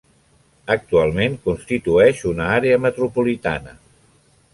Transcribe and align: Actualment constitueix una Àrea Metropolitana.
Actualment 0.75 1.35
constitueix 1.49 2.23
una 2.31 2.47
Àrea 2.55 2.79
Metropolitana. 2.87 3.77